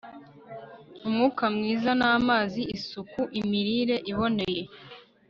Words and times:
Umwuka 1.07 1.43
mwiza 1.55 1.91
namazi 1.99 2.61
isuku 2.77 3.21
imirire 3.39 3.95
iboneye 4.11 4.63